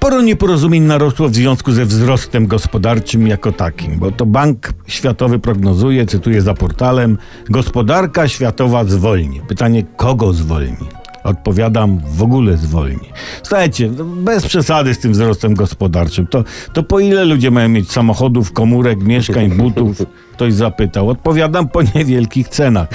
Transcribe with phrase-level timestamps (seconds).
[0.00, 6.06] Sporo nieporozumień narosło w związku ze wzrostem gospodarczym jako takim, bo to Bank Światowy prognozuje,
[6.06, 7.18] cytuję za portalem,
[7.50, 9.40] gospodarka światowa zwolni.
[9.48, 10.99] Pytanie, kogo zwolni?
[11.24, 13.08] Odpowiadam, w ogóle zwolni.
[13.42, 16.26] Słuchajcie, no bez przesady z tym wzrostem gospodarczym.
[16.26, 20.02] To, to po ile ludzie mają mieć samochodów, komórek, mieszkań, butów?
[20.32, 21.08] Ktoś zapytał.
[21.08, 22.88] Odpowiadam, po niewielkich cenach.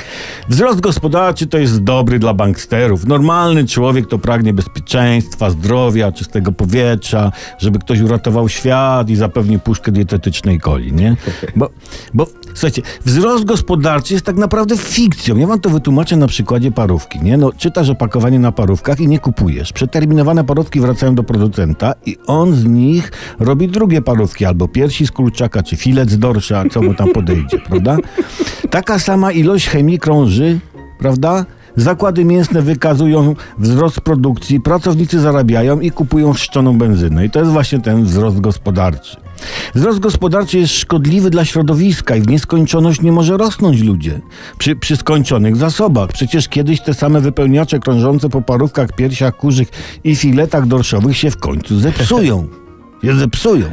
[0.50, 3.06] Wzrost gospodarczy to jest dobry dla banksterów.
[3.08, 9.92] Normalny człowiek to pragnie bezpieczeństwa, zdrowia, czystego powietrza, żeby ktoś uratował świat i zapewnił puszkę
[9.92, 11.16] dietetycznej coli, nie?
[11.56, 11.70] Bo,
[12.14, 15.38] bo słuchajcie, wzrost gospodarczy jest tak naprawdę fikcją.
[15.38, 17.38] Ja wam to wytłumaczę na przykładzie parówki, nie?
[17.38, 19.74] No, czytasz opakowanie na parówkach i nie kupujesz.
[19.74, 25.12] Przeterminowane parówki wracają do producenta i on z nich robi drugie parówki, albo piersi z
[25.12, 27.98] kurczaka, czy filet z dorsza, co mu tam podejdzie, prawda?
[28.70, 30.60] Taka sama ilość chemii krąży,
[31.00, 31.46] prawda?
[31.76, 37.26] Zakłady mięsne wykazują wzrost produkcji, pracownicy zarabiają i kupują wszczoną benzynę.
[37.26, 39.25] I to jest właśnie ten wzrost gospodarczy.
[39.76, 44.22] Wzrost gospodarczy jest szkodliwy dla środowiska i w nieskończoność nie może rosnąć ludzie.
[44.58, 46.10] Przy, przy skończonych zasobach.
[46.14, 49.68] Przecież kiedyś te same wypełniacze krążące po parówkach, piersiach kurzych
[50.04, 52.48] i filetach dorszowych się w końcu zepsują.
[53.04, 53.66] Je zepsują.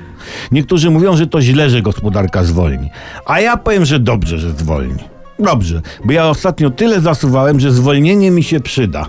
[0.53, 2.91] Niektórzy mówią, że to źle, że gospodarka zwolni.
[3.27, 5.03] A ja powiem, że dobrze, że zwolni.
[5.39, 9.07] Dobrze, bo ja ostatnio tyle zasuwałem, że zwolnienie mi się przyda.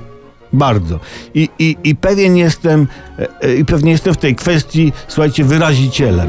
[0.54, 1.00] Bardzo.
[1.34, 2.88] I, i, i pewien jestem,
[3.20, 6.28] e, e, i pewnie jestem w tej kwestii, słuchajcie, wyrazicielem.